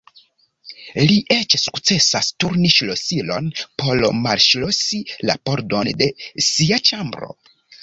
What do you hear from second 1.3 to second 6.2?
eĉ sukcesas turni ŝlosilon por malŝlosi la pordon de